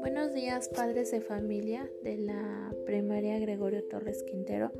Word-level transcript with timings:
Buenos 0.00 0.32
días 0.32 0.70
padres 0.70 1.10
de 1.10 1.20
familia 1.20 1.90
de 2.02 2.16
la 2.16 2.74
primaria 2.86 3.38
Gregorio 3.38 3.84
Torres 3.88 4.22
Quintero. 4.22 4.72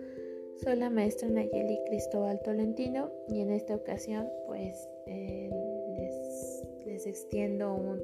Soy 0.62 0.76
la 0.76 0.88
maestra 0.88 1.28
Nayeli 1.28 1.78
Cristóbal 1.88 2.40
Tolentino 2.42 3.12
y 3.28 3.40
en 3.40 3.50
esta 3.50 3.74
ocasión 3.74 4.28
pues 4.46 4.88
eh, 5.06 5.50
les, 5.96 6.64
les 6.86 7.06
extiendo 7.06 7.74
un 7.74 8.02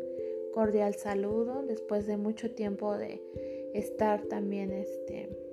cordial 0.52 0.94
saludo 0.96 1.62
después 1.62 2.06
de 2.06 2.18
mucho 2.18 2.50
tiempo 2.54 2.96
de 2.98 3.22
estar 3.72 4.22
también 4.26 4.70
este 4.70 5.43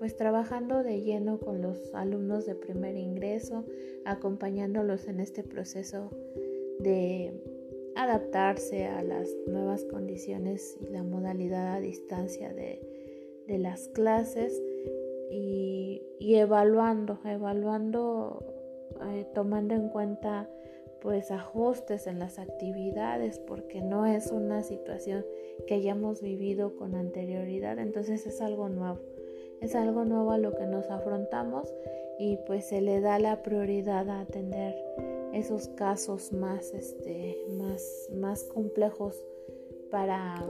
pues 0.00 0.16
trabajando 0.16 0.82
de 0.82 1.02
lleno 1.02 1.38
con 1.38 1.60
los 1.60 1.94
alumnos 1.94 2.46
de 2.46 2.54
primer 2.54 2.96
ingreso, 2.96 3.66
acompañándolos 4.06 5.06
en 5.08 5.20
este 5.20 5.42
proceso 5.42 6.08
de 6.78 7.34
adaptarse 7.96 8.86
a 8.86 9.02
las 9.02 9.28
nuevas 9.46 9.84
condiciones 9.84 10.78
y 10.80 10.86
la 10.86 11.02
modalidad 11.02 11.74
a 11.74 11.80
distancia 11.80 12.54
de, 12.54 12.80
las 13.46 13.88
clases 13.88 14.62
y, 15.30 16.00
evaluando, 16.18 17.18
evaluando, 17.26 18.42
eh, 19.12 19.26
tomando 19.34 19.74
en 19.74 19.90
cuenta 19.90 20.48
pues 21.02 21.30
ajustes 21.30 22.06
en 22.06 22.18
las 22.18 22.38
actividades 22.38 23.38
porque 23.38 23.82
no 23.82 24.06
es 24.06 24.30
una 24.30 24.62
situación 24.62 25.26
que 25.66 25.74
hayamos 25.74 26.22
vivido 26.22 26.76
con 26.76 26.94
anterioridad, 26.94 27.78
entonces 27.78 28.26
es 28.26 28.40
algo 28.40 28.68
nuevo, 28.68 29.00
es 29.60 29.74
algo 29.74 30.04
nuevo 30.04 30.32
a 30.32 30.38
lo 30.38 30.54
que 30.54 30.66
nos 30.66 30.90
afrontamos 30.90 31.72
y 32.18 32.38
pues 32.46 32.66
se 32.66 32.80
le 32.80 33.00
da 33.00 33.18
la 33.18 33.42
prioridad 33.42 34.08
a 34.10 34.20
atender 34.20 34.74
esos 35.32 35.68
casos 35.68 36.32
más, 36.32 36.74
este, 36.74 37.38
más, 37.58 38.08
más 38.14 38.44
complejos 38.44 39.22
para, 39.90 40.44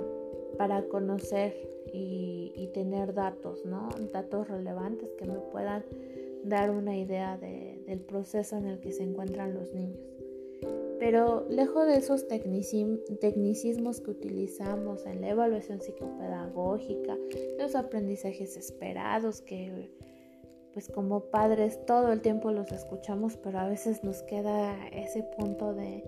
para 0.57 0.83
conocer 0.89 1.55
y, 1.93 2.53
y, 2.57 2.69
tener 2.69 3.15
datos, 3.15 3.65
¿no? 3.65 3.89
datos 4.13 4.49
relevantes 4.49 5.11
que 5.19 5.27
me 5.27 5.39
puedan 5.53 5.85
dar 6.45 6.71
una 6.71 6.97
idea 6.97 7.37
de, 7.37 7.83
del 7.87 8.01
proceso 8.01 8.57
en 8.57 8.67
el 8.67 8.81
que 8.81 8.93
se 8.93 9.03
encuentran 9.03 9.55
los 9.55 9.73
niños. 9.73 9.99
Pero 11.01 11.47
lejos 11.49 11.87
de 11.87 11.97
esos 11.97 12.29
tecnicismos 12.29 14.03
que 14.03 14.11
utilizamos 14.11 15.07
en 15.07 15.23
la 15.23 15.31
evaluación 15.31 15.81
psicopedagógica, 15.81 17.17
los 17.59 17.75
aprendizajes 17.75 18.59
esperados 18.59 19.41
que 19.41 19.91
pues 20.75 20.89
como 20.89 21.21
padres 21.31 21.85
todo 21.87 22.13
el 22.13 22.21
tiempo 22.21 22.53
los 22.53 22.71
escuchamos, 22.71 23.37
pero 23.39 23.59
a 23.59 23.69
veces 23.69 24.05
nos 24.05 24.23
queda 24.23 24.77
ese 24.89 25.23
punto 25.23 25.75
de, 25.75 26.05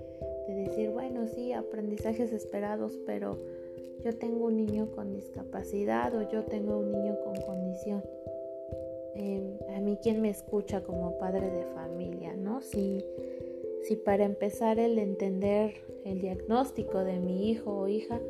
decir, 0.46 0.90
bueno, 0.90 1.26
sí, 1.26 1.52
aprendizajes 1.52 2.30
esperados, 2.30 2.98
pero 3.06 3.38
yo 4.04 4.16
tengo 4.18 4.44
un 4.44 4.56
niño 4.56 4.90
con 4.94 5.14
discapacidad 5.14 6.14
o 6.14 6.28
yo 6.28 6.44
tengo 6.44 6.78
un 6.78 6.92
niño 6.92 7.16
con 7.24 7.34
condición. 7.40 8.04
Em, 9.14 9.56
a 9.74 9.80
mí, 9.80 9.98
¿quién 10.02 10.20
me 10.20 10.28
escucha 10.28 10.82
como 10.82 11.16
padre 11.18 11.50
de 11.50 11.64
familia? 11.74 12.34
¿No? 12.34 12.60
Si 12.60 13.04
si 13.83 13.97
para 13.97 14.25
empezar 14.25 14.78
el 14.78 14.98
entender 14.98 15.75
el 16.05 16.20
diagnóstico 16.20 17.05
de 17.05 17.19
mi 17.19 17.50
hijo 17.50 17.78
o 17.78 17.88
hija 17.88 18.20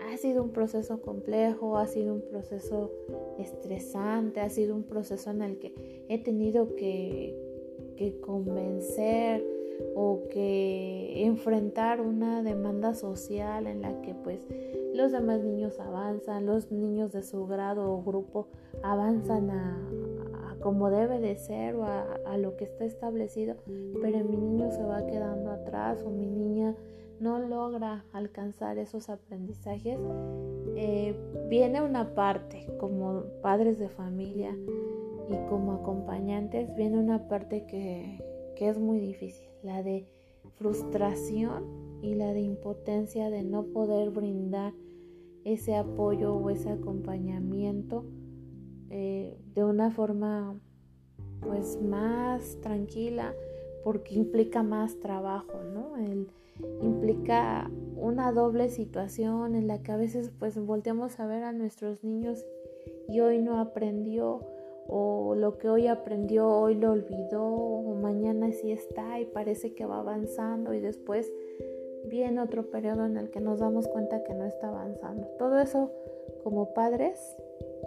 ha 0.00 0.16
sido 0.16 0.42
un 0.42 0.50
proceso 0.50 1.00
complejo, 1.00 1.78
ha 1.78 1.86
sido 1.86 2.14
un 2.14 2.22
proceso 2.22 2.90
estresante, 3.38 4.40
ha 4.40 4.48
sido 4.50 4.74
un 4.74 4.84
proceso 4.84 5.30
en 5.30 5.42
el 5.42 5.58
que 5.58 6.04
he 6.08 6.22
tenido 6.22 6.74
que, 6.76 7.42
convencer 8.20 9.44
o 9.94 10.22
que 10.30 11.24
enfrentar 11.24 12.00
una 12.00 12.42
demanda 12.42 12.94
social 12.94 13.66
en 13.66 13.82
la 13.82 14.00
que 14.02 14.14
pues 14.14 14.40
los 14.94 15.12
demás 15.12 15.42
niños 15.42 15.80
avanzan, 15.80 16.46
los 16.46 16.70
niños 16.70 17.12
de 17.12 17.22
su 17.22 17.46
grado 17.46 17.90
o 17.90 18.02
grupo 18.02 18.48
avanzan 18.82 19.50
a, 19.50 19.88
como 20.66 20.90
debe 20.90 21.20
de 21.20 21.36
ser 21.36 21.76
o 21.76 21.84
a, 21.84 22.36
lo 22.38 22.56
que 22.56 22.64
está 22.64 22.84
establecido, 22.84 23.54
pero 24.02 24.24
mi 24.24 24.36
niño 24.36 24.72
se 24.72 24.82
va 24.82 25.06
quedando 25.06 25.52
atrás 25.52 26.02
o 26.04 26.10
mi 26.10 26.26
niña 26.26 26.74
no 27.20 27.38
logra 27.38 28.04
alcanzar 28.12 28.76
esos 28.76 29.08
aprendizajes, 29.08 29.96
eh, 30.74 31.14
viene 31.48 31.82
una 31.82 32.16
parte 32.16 32.66
como 32.80 33.22
padres 33.42 33.78
de 33.78 33.88
familia 33.88 34.58
y 35.28 35.36
como 35.48 35.70
acompañantes, 35.70 36.74
viene 36.74 36.98
una 36.98 37.28
parte 37.28 37.64
que, 37.66 38.20
que 38.56 38.68
es 38.68 38.76
muy 38.76 38.98
difícil, 38.98 39.48
la 39.62 39.84
de 39.84 40.08
frustración 40.56 42.00
y 42.02 42.16
la 42.16 42.32
de 42.32 42.40
impotencia 42.40 43.30
de 43.30 43.44
no 43.44 43.66
poder 43.66 44.10
brindar 44.10 44.72
ese 45.44 45.76
apoyo 45.76 46.34
o 46.34 46.50
ese 46.50 46.70
acompañamiento 46.70 48.04
eh, 48.90 49.36
de 49.54 49.64
una 49.64 49.90
forma 49.90 50.54
pues 51.40 51.80
más 51.80 52.58
tranquila 52.60 53.34
porque 53.84 54.14
implica 54.14 54.62
más 54.62 54.98
trabajo, 54.98 55.62
¿no? 55.72 55.86
implica 56.82 57.70
una 57.96 58.32
doble 58.32 58.68
situación 58.70 59.54
en 59.54 59.66
la 59.66 59.82
que 59.82 59.92
a 59.92 59.96
veces 59.96 60.30
pues 60.38 60.58
volteamos 60.58 61.20
a 61.20 61.26
ver 61.26 61.42
a 61.42 61.52
nuestros 61.52 62.02
niños 62.02 62.44
y 63.08 63.20
hoy 63.20 63.40
no 63.40 63.60
aprendió 63.60 64.40
o 64.88 65.34
lo 65.34 65.58
que 65.58 65.68
hoy 65.68 65.86
aprendió 65.86 66.48
hoy 66.48 66.74
lo 66.74 66.92
olvidó 66.92 67.44
o 67.44 67.94
mañana 67.96 68.52
sí 68.52 68.72
está 68.72 69.20
y 69.20 69.26
parece 69.26 69.74
que 69.74 69.84
va 69.84 69.98
avanzando 69.98 70.72
y 70.74 70.80
después 70.80 71.30
viene 72.08 72.40
otro 72.40 72.70
periodo 72.70 73.04
en 73.04 73.16
el 73.16 73.30
que 73.30 73.40
nos 73.40 73.58
damos 73.58 73.88
cuenta 73.88 74.22
que 74.22 74.34
no 74.34 74.44
está 74.44 74.68
avanzando. 74.68 75.26
Todo 75.38 75.58
eso 75.58 75.90
como 76.46 76.74
padres 76.74 77.18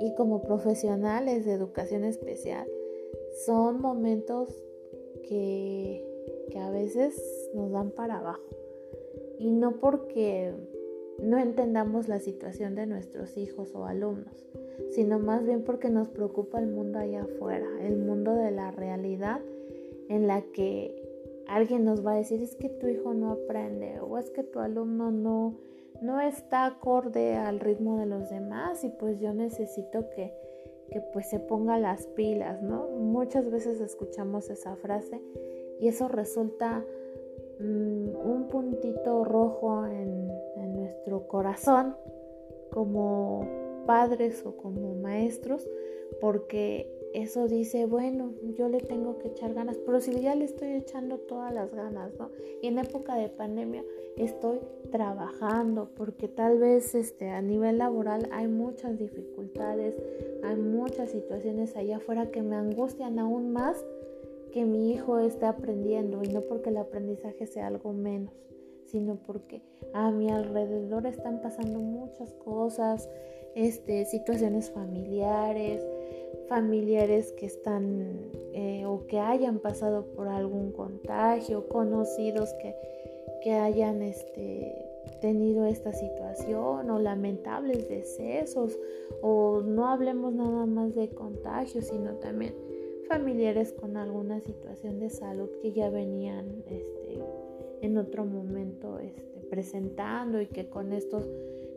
y 0.02 0.14
como 0.16 0.42
profesionales 0.42 1.46
de 1.46 1.54
educación 1.54 2.04
especial 2.04 2.68
son 3.46 3.80
momentos 3.80 4.50
que, 5.30 6.06
que 6.52 6.60
a 6.60 6.70
veces 6.70 7.16
nos 7.54 7.72
dan 7.72 7.92
para 7.92 8.18
abajo. 8.18 8.44
Y 9.38 9.52
no 9.52 9.80
porque 9.80 10.54
no 11.24 11.38
entendamos 11.38 12.10
la 12.10 12.20
situación 12.20 12.76
de 12.76 12.86
nuestros 12.86 13.38
hijos 13.38 13.74
o 13.76 13.86
alumnos, 13.86 14.46
sino 14.90 15.20
más 15.20 15.46
bien 15.46 15.64
porque 15.64 15.90
nos 15.90 16.10
preocupa 16.10 16.60
el 16.60 16.68
mundo 16.68 17.00
allá 17.00 17.22
afuera, 17.22 17.66
el 17.82 17.96
mundo 17.96 18.34
de 18.34 18.52
la 18.52 18.72
realidad 18.72 19.40
en 20.10 20.28
la 20.28 20.42
que 20.42 21.02
alguien 21.48 21.86
nos 21.86 22.06
va 22.06 22.12
a 22.12 22.18
decir 22.18 22.44
es 22.44 22.58
que 22.58 22.68
tu 22.68 22.90
hijo 22.90 23.14
no 23.14 23.32
aprende 23.32 24.02
o 24.02 24.18
es 24.18 24.30
que 24.32 24.44
tu 24.44 24.60
alumno 24.60 25.12
no 25.12 25.56
no 26.02 26.22
está 26.22 26.66
acorde 26.66 27.36
al 27.36 27.60
ritmo 27.60 27.98
de 27.98 28.06
los 28.06 28.30
demás 28.30 28.84
y 28.84 28.90
pues 28.90 29.20
yo 29.20 29.34
necesito 29.34 30.10
que, 30.10 30.34
que 30.92 31.02
pues 31.02 31.30
se 31.30 31.40
ponga 31.40 31.78
las 31.78 32.08
pilas, 32.08 32.62
¿no? 32.62 32.88
Muchas 32.88 33.50
veces 33.50 33.82
escuchamos 33.82 34.50
esa 34.50 34.76
frase 34.76 35.22
y 35.80 35.88
eso 35.88 36.08
resulta 36.08 36.86
mm, 37.60 38.16
un 38.16 38.48
puntito 38.50 39.24
rojo 39.24 39.86
en, 39.86 40.32
en 40.58 40.76
nuestro 40.76 41.28
corazón 41.28 41.96
como 42.72 43.46
padres 43.86 44.46
o 44.46 44.56
como 44.56 44.96
maestros 44.96 45.68
porque 46.22 46.92
eso 47.14 47.48
dice, 47.48 47.86
bueno, 47.86 48.34
yo 48.56 48.70
le 48.70 48.80
tengo 48.80 49.18
que 49.18 49.30
echar 49.30 49.54
ganas, 49.54 49.78
pero 49.86 50.00
si 50.00 50.20
ya 50.20 50.36
le 50.36 50.46
estoy 50.46 50.74
echando 50.74 51.18
todas 51.18 51.54
las 51.54 51.74
ganas, 51.74 52.14
¿no? 52.20 52.30
Y 52.62 52.68
en 52.68 52.78
época 52.78 53.16
de 53.16 53.30
pandemia 53.30 53.84
estoy 54.20 54.60
trabajando 54.92 55.90
porque 55.96 56.28
tal 56.28 56.60
vez 56.60 56.96
este, 56.96 57.30
a 57.30 57.42
nivel 57.42 57.78
laboral 57.78 58.28
hay 58.32 58.48
muchas 58.48 58.98
dificultades, 58.98 59.96
hay 60.44 60.56
muchas 60.56 61.12
situaciones 61.12 61.76
allá 61.76 61.98
afuera 61.98 62.32
que 62.32 62.42
me 62.42 62.56
angustian 62.56 63.20
aún 63.20 63.52
más 63.52 63.84
que 64.52 64.66
mi 64.66 64.92
hijo 64.92 65.20
esté 65.20 65.46
aprendiendo 65.46 66.24
y 66.24 66.30
no 66.30 66.42
porque 66.42 66.70
el 66.70 66.78
aprendizaje 66.78 67.46
sea 67.46 67.68
algo 67.68 67.94
menos, 67.94 68.34
sino 68.86 69.16
porque 69.16 69.62
a 69.94 70.12
mi 70.12 70.30
alrededor 70.30 71.06
están 71.06 71.42
pasando 71.42 71.80
muchas 71.80 72.34
cosas, 72.34 73.08
este, 73.56 74.06
situaciones 74.06 74.72
familiares, 74.72 75.86
familiares 76.48 77.32
que 77.34 77.46
están 77.46 78.32
eh, 78.54 78.86
o 78.86 79.06
que 79.08 79.20
hayan 79.20 79.60
pasado 79.60 80.06
por 80.16 80.28
algún 80.28 80.72
contagio, 80.72 81.68
conocidos 81.68 82.54
que, 82.62 82.76
que 83.42 83.54
hayan 83.54 84.02
este, 84.02 84.86
tenido 85.22 85.66
esta 85.66 85.94
situación 85.94 86.90
o 86.90 87.00
lamentables 87.00 87.88
decesos 87.90 88.78
o 89.22 89.62
no 89.62 89.88
hablemos 89.88 90.34
nada 90.34 90.66
más 90.66 90.96
de 90.96 91.10
contagios 91.10 91.86
sino 91.86 92.14
también 92.16 92.54
familiares 93.08 93.74
con 93.74 93.98
alguna 93.98 94.40
situación 94.40 95.00
de 95.00 95.10
salud 95.10 95.50
que 95.62 95.72
ya 95.72 95.90
venían 95.90 96.64
este, 96.68 97.20
en 97.82 97.98
otro 97.98 98.26
momento 98.26 99.00
este, 99.00 99.42
presentando 99.50 100.42
y 100.42 100.48
que 100.48 100.70
con 100.70 100.94
estos 100.94 101.28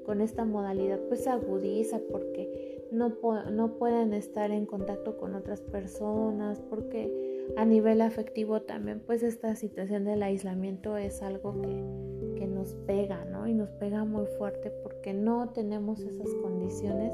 con 0.05 0.21
esta 0.21 0.45
modalidad 0.45 1.01
pues 1.09 1.27
agudiza 1.29 2.01
porque 2.11 2.73
no, 2.93 3.17
no 3.51 3.79
pueden 3.79 4.13
estar 4.13 4.51
en 4.51 4.67
contacto 4.67 5.17
con 5.17 5.35
otras 5.35 5.63
personas, 5.63 6.61
porque 6.61 7.32
a 7.57 7.65
nivel 7.65 8.01
afectivo 8.01 8.63
también, 8.63 9.01
pues 9.05 9.23
esta 9.23 9.55
situación 9.57 10.05
del 10.05 10.23
aislamiento 10.23 10.97
es 10.97 11.23
algo 11.23 11.61
que, 11.61 12.37
que 12.37 12.47
nos 12.47 12.75
pega, 12.87 13.25
¿no? 13.25 13.47
Y 13.47 13.55
nos 13.55 13.71
pega 13.73 14.05
muy 14.05 14.27
fuerte 14.39 14.71
porque 14.83 15.13
no 15.13 15.51
tenemos 15.51 16.01
esas 16.01 16.33
condiciones 16.43 17.13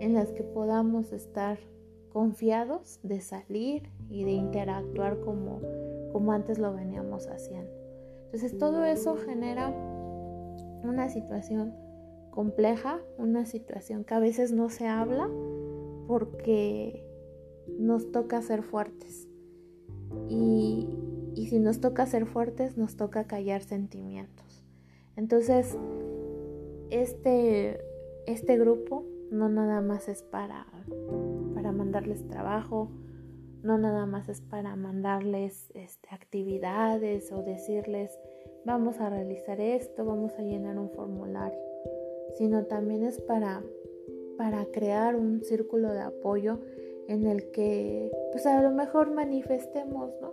en 0.00 0.14
las 0.14 0.32
que 0.32 0.42
podamos 0.42 1.12
estar 1.12 1.58
confiados 2.10 2.98
de 3.02 3.20
salir 3.20 3.90
y 4.08 4.24
de 4.24 4.32
interactuar 4.32 5.20
como, 5.20 5.60
como 6.12 6.32
antes 6.32 6.58
lo 6.58 6.74
veníamos 6.74 7.26
haciendo. 7.28 7.70
Entonces 8.24 8.58
todo 8.58 8.84
eso 8.84 9.16
genera 9.16 9.68
una 10.82 11.08
situación 11.08 11.74
compleja, 12.30 13.00
una 13.18 13.46
situación 13.46 14.04
que 14.04 14.14
a 14.14 14.20
veces 14.20 14.52
no 14.52 14.68
se 14.70 14.86
habla 14.86 15.28
porque 16.06 17.04
nos 17.78 18.10
toca 18.12 18.42
ser 18.42 18.62
fuertes. 18.62 19.29
Y, 20.28 20.88
si 21.48 21.58
nos 21.58 21.80
toca 21.80 22.06
ser 22.06 22.26
fuertes, 22.26 22.76
nos 22.76 22.96
toca 22.96 23.24
callar 23.24 23.62
sentimientos. 23.62 24.62
Entonces, 25.16 25.76
este, 26.90 27.80
este 28.26 28.56
grupo 28.56 29.04
no 29.32 29.48
nada 29.48 29.80
más 29.80 30.08
es 30.08 30.22
para, 30.22 30.66
para 31.54 31.72
mandarles 31.72 32.24
trabajo, 32.28 32.92
no 33.64 33.78
nada 33.78 34.06
más 34.06 34.28
es 34.28 34.40
para 34.40 34.76
mandarles 34.76 35.72
este, 35.74 36.08
actividades 36.12 37.32
o 37.32 37.42
decirles 37.42 38.16
vamos 38.64 39.00
a 39.00 39.08
realizar 39.08 39.60
esto, 39.60 40.04
vamos 40.04 40.32
a 40.38 40.42
llenar 40.42 40.78
un 40.78 40.90
formulario, 40.90 41.58
sino 42.36 42.66
también 42.66 43.04
es 43.04 43.20
para, 43.20 43.62
para 44.36 44.66
crear 44.66 45.16
un 45.16 45.42
círculo 45.42 45.92
de 45.92 46.00
apoyo 46.00 46.60
en 47.10 47.26
el 47.26 47.50
que 47.50 48.08
pues 48.30 48.46
a 48.46 48.62
lo 48.62 48.70
mejor 48.70 49.10
manifestemos, 49.10 50.12
¿no? 50.20 50.32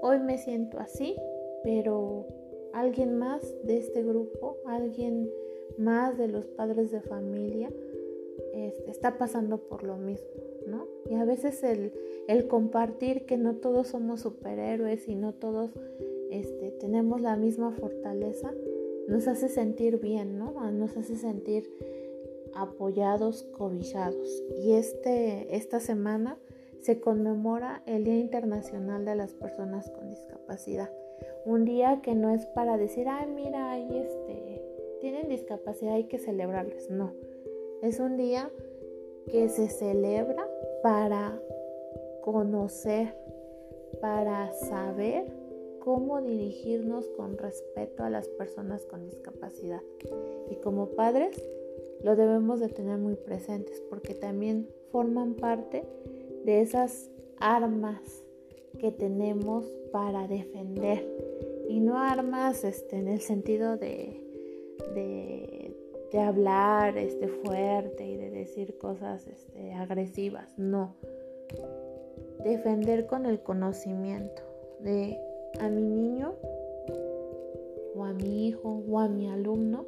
Hoy 0.00 0.18
me 0.18 0.38
siento 0.38 0.78
así, 0.80 1.14
pero 1.62 2.26
alguien 2.72 3.18
más 3.18 3.42
de 3.64 3.76
este 3.76 4.02
grupo, 4.02 4.56
alguien 4.64 5.30
más 5.76 6.16
de 6.16 6.28
los 6.28 6.46
padres 6.46 6.90
de 6.90 7.02
familia, 7.02 7.70
este, 8.54 8.90
está 8.90 9.18
pasando 9.18 9.58
por 9.58 9.82
lo 9.82 9.98
mismo, 9.98 10.30
¿no? 10.66 10.86
Y 11.10 11.16
a 11.16 11.24
veces 11.26 11.62
el, 11.62 11.92
el 12.28 12.48
compartir 12.48 13.26
que 13.26 13.36
no 13.36 13.56
todos 13.56 13.88
somos 13.88 14.20
superhéroes 14.20 15.08
y 15.08 15.16
no 15.16 15.34
todos 15.34 15.70
este, 16.30 16.70
tenemos 16.70 17.20
la 17.20 17.36
misma 17.36 17.72
fortaleza, 17.72 18.54
nos 19.06 19.28
hace 19.28 19.50
sentir 19.50 20.00
bien, 20.00 20.38
¿no? 20.38 20.52
Nos 20.72 20.96
hace 20.96 21.14
sentir 21.16 21.70
apoyados, 22.56 23.42
cobijados. 23.56 24.42
Y 24.58 24.72
este, 24.72 25.54
esta 25.56 25.80
semana 25.80 26.38
se 26.80 27.00
conmemora 27.00 27.82
el 27.86 28.04
Día 28.04 28.18
Internacional 28.18 29.04
de 29.04 29.16
las 29.16 29.34
Personas 29.34 29.90
con 29.90 30.10
Discapacidad. 30.10 30.90
Un 31.44 31.64
día 31.64 32.00
que 32.02 32.14
no 32.14 32.30
es 32.30 32.46
para 32.46 32.76
decir, 32.76 33.08
ay, 33.08 33.28
mira, 33.28 33.70
ahí 33.70 33.88
este, 33.98 34.62
tienen 35.00 35.28
discapacidad, 35.28 35.94
hay 35.94 36.04
que 36.04 36.18
celebrarles. 36.18 36.90
No, 36.90 37.12
es 37.82 38.00
un 38.00 38.16
día 38.16 38.50
que 39.30 39.48
se 39.48 39.68
celebra 39.68 40.48
para 40.82 41.40
conocer, 42.22 43.14
para 44.00 44.52
saber 44.52 45.26
cómo 45.80 46.20
dirigirnos 46.20 47.08
con 47.10 47.38
respeto 47.38 48.02
a 48.02 48.10
las 48.10 48.28
personas 48.28 48.84
con 48.86 49.04
discapacidad. 49.04 49.82
Y 50.50 50.56
como 50.56 50.90
padres 50.90 51.40
lo 52.02 52.16
debemos 52.16 52.60
de 52.60 52.68
tener 52.68 52.98
muy 52.98 53.14
presentes 53.14 53.82
porque 53.88 54.14
también 54.14 54.68
forman 54.90 55.34
parte 55.34 55.84
de 56.44 56.60
esas 56.60 57.10
armas 57.38 58.00
que 58.78 58.92
tenemos 58.92 59.66
para 59.92 60.28
defender. 60.28 61.06
Y 61.68 61.80
no 61.80 61.98
armas 61.98 62.64
este, 62.64 62.96
en 62.96 63.08
el 63.08 63.20
sentido 63.20 63.76
de, 63.76 64.22
de, 64.94 65.72
hablar 66.18 66.96
este, 66.96 67.28
fuerte 67.28 68.06
y 68.06 68.16
de 68.16 68.30
decir 68.30 68.78
cosas 68.78 69.26
este, 69.26 69.74
agresivas. 69.74 70.58
No. 70.58 70.94
Defender 72.42 73.06
con 73.06 73.26
el 73.26 73.40
conocimiento 73.40 74.42
de 74.80 75.18
a 75.60 75.68
mi 75.68 75.82
niño 75.82 76.34
o 77.94 78.04
a 78.04 78.14
mi 78.14 78.46
hijo 78.46 78.82
o 78.88 78.98
a 78.98 79.08
mi 79.08 79.28
alumno 79.28 79.84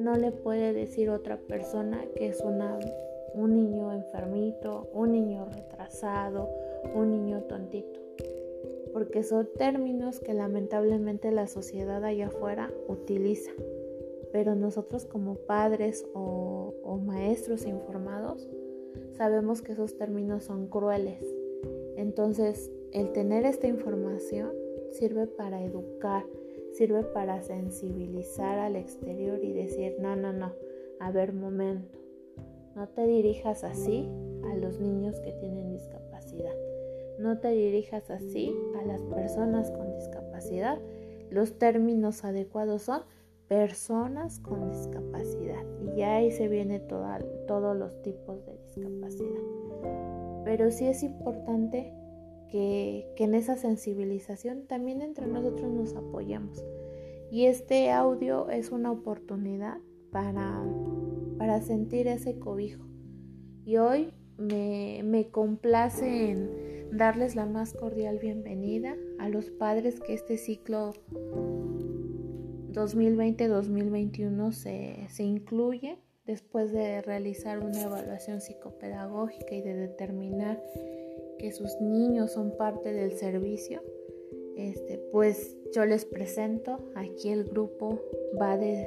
no 0.00 0.16
le 0.16 0.32
puede 0.32 0.72
decir 0.72 1.10
otra 1.10 1.36
persona 1.36 2.04
que 2.16 2.28
es 2.28 2.40
una, 2.40 2.78
un 3.34 3.54
niño 3.54 3.92
enfermito, 3.92 4.88
un 4.94 5.12
niño 5.12 5.46
retrasado, 5.46 6.48
un 6.94 7.10
niño 7.10 7.42
tontito. 7.42 8.00
Porque 8.92 9.22
son 9.22 9.48
términos 9.56 10.18
que 10.18 10.34
lamentablemente 10.34 11.30
la 11.30 11.46
sociedad 11.46 12.04
allá 12.04 12.28
afuera 12.28 12.70
utiliza. 12.88 13.52
Pero 14.32 14.54
nosotros 14.54 15.04
como 15.04 15.34
padres 15.34 16.06
o, 16.14 16.74
o 16.82 16.96
maestros 16.96 17.66
informados 17.66 18.48
sabemos 19.12 19.60
que 19.60 19.72
esos 19.72 19.96
términos 19.96 20.44
son 20.44 20.66
crueles. 20.68 21.22
Entonces, 21.96 22.70
el 22.92 23.12
tener 23.12 23.44
esta 23.44 23.66
información 23.66 24.52
sirve 24.92 25.26
para 25.26 25.62
educar, 25.62 26.24
sirve 26.72 27.02
para 27.02 27.42
sensibilizar 27.42 28.58
al 28.58 28.76
exterior 28.76 29.42
y 29.42 29.52
decir, 29.52 29.96
no, 30.00 30.16
no, 30.16 30.32
no, 30.32 30.52
a 31.00 31.10
ver, 31.10 31.32
momento, 31.32 31.98
no 32.74 32.88
te 32.88 33.06
dirijas 33.06 33.64
así 33.64 34.08
a 34.50 34.56
los 34.56 34.80
niños 34.80 35.18
que 35.20 35.32
tienen 35.32 35.72
discapacidad, 35.72 36.54
no 37.18 37.38
te 37.38 37.48
dirijas 37.48 38.10
así 38.10 38.54
a 38.80 38.84
las 38.86 39.02
personas 39.02 39.70
con 39.70 39.92
discapacidad. 39.94 40.78
Los 41.30 41.58
términos 41.58 42.24
adecuados 42.24 42.82
son 42.82 43.02
personas 43.46 44.40
con 44.40 44.70
discapacidad 44.70 45.64
y 45.82 45.98
ya 45.98 46.16
ahí 46.16 46.30
se 46.30 46.48
viene 46.48 46.80
todos 46.80 47.76
los 47.76 48.00
tipos 48.02 48.44
de 48.46 48.56
discapacidad. 48.58 49.42
Pero 50.44 50.70
sí 50.70 50.86
es 50.86 51.02
importante 51.02 51.92
que, 52.50 53.06
en 53.16 53.34
esa 53.34 53.56
sensibilización 53.56 54.66
también 54.66 55.02
entre 55.02 55.26
nosotros 55.26 55.70
nos 55.72 55.94
apoyemos. 55.94 56.64
Y 57.30 57.46
este 57.46 57.90
audio 57.90 58.50
es 58.50 58.70
una 58.70 58.90
oportunidad 58.90 59.78
para, 60.10 60.64
para 61.38 61.60
sentir 61.60 62.08
ese 62.08 62.38
cobijo. 62.38 62.84
Y 63.64 63.76
hoy 63.76 64.12
me, 64.36 65.02
me 65.04 65.28
complace 65.28 66.30
en 66.30 66.50
darles 66.92 67.36
la 67.36 67.46
más 67.46 67.72
cordial 67.72 68.18
bienvenida 68.18 68.96
a 69.18 69.28
los 69.28 69.50
padres 69.50 70.00
que 70.00 70.14
este 70.14 70.38
ciclo 70.38 70.92
2020-2021 72.72 74.52
se, 74.52 75.06
se 75.08 75.22
incluye 75.22 75.98
después 76.26 76.72
de 76.72 77.02
realizar 77.02 77.58
una 77.58 77.82
evaluación 77.82 78.40
psicopedagógica 78.40 79.54
y 79.54 79.62
de 79.62 79.74
determinar 79.74 80.62
que 81.40 81.52
sus 81.52 81.80
niños 81.80 82.32
son 82.32 82.54
parte 82.58 82.92
del 82.92 83.12
servicio, 83.12 83.82
este, 84.56 84.98
pues 85.10 85.56
yo 85.72 85.86
les 85.86 86.04
presento, 86.04 86.90
aquí 86.94 87.30
el 87.30 87.44
grupo 87.44 87.98
va 88.38 88.58
de, 88.58 88.86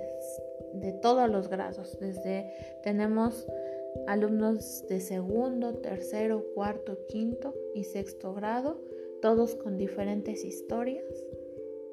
de 0.76 0.94
todos 0.94 1.28
los 1.32 1.50
grados, 1.50 1.98
desde 2.00 2.54
tenemos 2.84 3.48
alumnos 4.06 4.86
de 4.88 5.00
segundo, 5.00 5.74
tercero, 5.78 6.46
cuarto, 6.54 7.00
quinto 7.08 7.56
y 7.74 7.86
sexto 7.86 8.36
grado, 8.36 8.80
todos 9.20 9.56
con 9.56 9.78
diferentes 9.78 10.46
historias, 10.46 11.06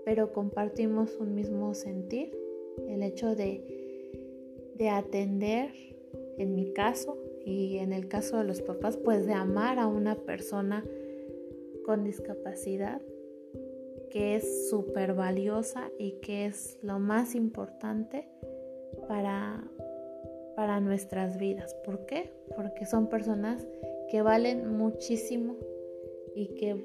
pero 0.04 0.30
compartimos 0.30 1.16
un 1.16 1.34
mismo 1.34 1.72
sentir, 1.72 2.36
el 2.86 3.02
hecho 3.02 3.34
de, 3.34 3.64
de 4.74 4.88
atender, 4.90 5.70
en 6.36 6.54
mi 6.54 6.74
caso, 6.74 7.16
y 7.44 7.78
en 7.78 7.92
el 7.92 8.08
caso 8.08 8.38
de 8.38 8.44
los 8.44 8.62
papás, 8.62 8.96
pues 8.96 9.26
de 9.26 9.32
amar 9.32 9.78
a 9.78 9.86
una 9.86 10.14
persona 10.16 10.84
con 11.84 12.04
discapacidad 12.04 13.00
que 14.10 14.34
es 14.34 14.68
súper 14.68 15.14
valiosa 15.14 15.90
y 15.98 16.12
que 16.20 16.46
es 16.46 16.78
lo 16.82 16.98
más 16.98 17.34
importante 17.34 18.28
para, 19.08 19.64
para 20.56 20.80
nuestras 20.80 21.38
vidas. 21.38 21.74
¿Por 21.84 22.06
qué? 22.06 22.32
Porque 22.56 22.86
son 22.86 23.08
personas 23.08 23.66
que 24.10 24.20
valen 24.22 24.76
muchísimo 24.76 25.56
y 26.34 26.48
que 26.54 26.84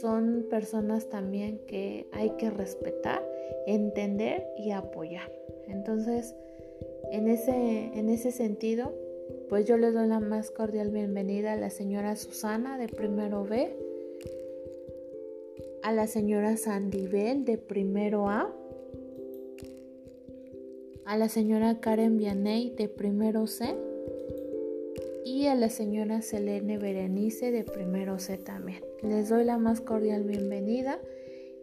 son 0.00 0.46
personas 0.48 1.08
también 1.08 1.60
que 1.66 2.06
hay 2.12 2.30
que 2.36 2.50
respetar, 2.50 3.26
entender 3.66 4.46
y 4.56 4.70
apoyar. 4.70 5.32
Entonces, 5.66 6.36
en 7.10 7.26
ese, 7.26 7.98
en 7.98 8.08
ese 8.10 8.30
sentido, 8.30 8.92
pues 9.48 9.66
yo 9.66 9.76
le 9.76 9.92
doy 9.92 10.08
la 10.08 10.20
más 10.20 10.50
cordial 10.50 10.90
bienvenida 10.90 11.52
a 11.52 11.56
la 11.56 11.70
señora 11.70 12.16
Susana 12.16 12.78
de 12.78 12.88
primero 12.88 13.44
B, 13.44 13.74
a 15.82 15.92
la 15.92 16.06
señora 16.06 16.56
Sandibel 16.56 17.44
de 17.44 17.58
primero 17.58 18.28
A, 18.28 18.54
a 21.04 21.16
la 21.16 21.28
señora 21.28 21.80
Karen 21.80 22.16
Vianey 22.16 22.70
de 22.70 22.88
primero 22.88 23.46
C, 23.46 23.74
y 25.24 25.46
a 25.46 25.54
la 25.54 25.68
señora 25.68 26.22
Selene 26.22 26.78
Berenice 26.78 27.50
de 27.50 27.64
Primero 27.64 28.18
C 28.18 28.36
también. 28.36 28.82
Les 29.02 29.28
doy 29.28 29.44
la 29.44 29.58
más 29.58 29.80
cordial 29.80 30.24
bienvenida 30.24 30.98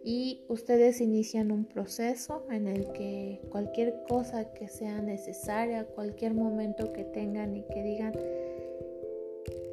y 0.04 0.44
ustedes 0.48 1.00
inician 1.00 1.50
un 1.50 1.64
proceso 1.64 2.46
en 2.50 2.68
el 2.68 2.92
que 2.92 3.40
cualquier 3.50 4.02
cosa 4.08 4.52
que 4.52 4.68
sea 4.68 5.00
necesaria, 5.02 5.84
cualquier 5.84 6.34
momento 6.34 6.92
que 6.92 7.04
tengan 7.04 7.56
y 7.56 7.62
que 7.62 7.82
digan 7.82 8.12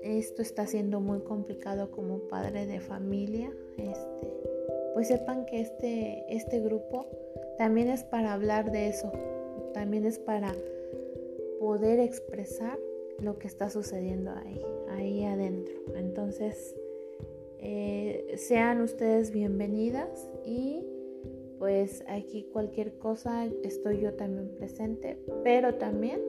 esto 0.05 0.43
está 0.43 0.67
siendo 0.67 0.99
muy 0.99 1.21
complicado 1.21 1.89
como 1.89 2.19
padre 2.27 2.67
de 2.67 2.79
familia, 2.79 3.51
este, 3.77 4.33
pues 4.93 5.07
sepan 5.07 5.45
que 5.47 5.61
este, 5.61 6.25
este 6.29 6.59
grupo 6.59 7.07
también 7.57 7.89
es 7.89 8.03
para 8.03 8.33
hablar 8.33 8.71
de 8.71 8.87
eso, 8.87 9.11
también 9.73 10.05
es 10.05 10.19
para 10.19 10.53
poder 11.59 11.99
expresar 11.99 12.77
lo 13.19 13.39
que 13.39 13.47
está 13.47 13.69
sucediendo 13.69 14.31
ahí, 14.31 14.61
ahí 14.89 15.23
adentro. 15.23 15.73
Entonces, 15.95 16.75
eh, 17.67 18.35
sean 18.37 18.81
ustedes 18.81 19.31
bienvenidas 19.31 20.29
y 20.45 20.85
pues 21.57 22.03
aquí 22.07 22.47
cualquier 22.53 22.99
cosa 22.99 23.47
estoy 23.63 24.01
yo 24.01 24.13
también 24.13 24.51
presente, 24.55 25.17
pero 25.43 25.73
también 25.73 26.21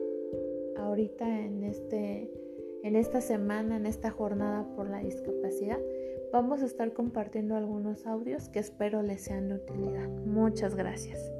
ahorita 0.77 1.27
en 1.45 1.63
este 1.63 2.31
en 2.81 2.95
esta 2.95 3.21
semana, 3.21 3.75
en 3.75 3.85
esta 3.85 4.09
jornada 4.09 4.65
por 4.75 4.89
la 4.89 4.99
discapacidad, 4.99 5.77
vamos 6.33 6.63
a 6.63 6.65
estar 6.65 6.93
compartiendo 6.93 7.55
algunos 7.55 8.07
audios 8.07 8.49
que 8.49 8.57
espero 8.57 9.03
les 9.03 9.21
sean 9.21 9.49
de 9.49 9.55
utilidad. 9.55 10.09
Muchas 10.25 10.75
gracias. 10.75 11.31